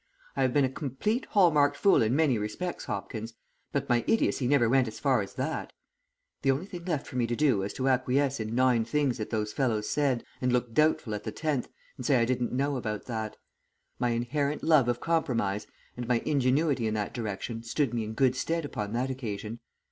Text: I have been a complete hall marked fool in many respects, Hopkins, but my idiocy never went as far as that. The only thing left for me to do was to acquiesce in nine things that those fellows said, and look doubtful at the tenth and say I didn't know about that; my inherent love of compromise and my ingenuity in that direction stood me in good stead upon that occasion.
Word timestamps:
I 0.35 0.41
have 0.41 0.51
been 0.51 0.65
a 0.65 0.69
complete 0.69 1.25
hall 1.27 1.51
marked 1.51 1.77
fool 1.77 2.01
in 2.01 2.15
many 2.15 2.39
respects, 2.39 2.85
Hopkins, 2.85 3.35
but 3.71 3.87
my 3.87 4.03
idiocy 4.07 4.47
never 4.47 4.67
went 4.67 4.87
as 4.87 4.99
far 4.99 5.21
as 5.21 5.35
that. 5.35 5.73
The 6.41 6.49
only 6.49 6.65
thing 6.65 6.85
left 6.85 7.05
for 7.05 7.17
me 7.17 7.27
to 7.27 7.35
do 7.35 7.59
was 7.59 7.71
to 7.73 7.87
acquiesce 7.87 8.39
in 8.39 8.55
nine 8.55 8.83
things 8.83 9.19
that 9.19 9.29
those 9.29 9.53
fellows 9.53 9.87
said, 9.87 10.23
and 10.41 10.51
look 10.51 10.73
doubtful 10.73 11.13
at 11.13 11.23
the 11.23 11.31
tenth 11.31 11.69
and 11.97 12.03
say 12.07 12.19
I 12.19 12.25
didn't 12.25 12.51
know 12.51 12.77
about 12.77 13.05
that; 13.05 13.37
my 13.99 14.09
inherent 14.09 14.63
love 14.63 14.87
of 14.89 14.99
compromise 14.99 15.67
and 15.95 16.07
my 16.07 16.23
ingenuity 16.25 16.87
in 16.87 16.95
that 16.95 17.13
direction 17.13 17.61
stood 17.61 17.93
me 17.93 18.03
in 18.03 18.13
good 18.15 18.35
stead 18.35 18.65
upon 18.65 18.93
that 18.93 19.11
occasion. 19.11 19.59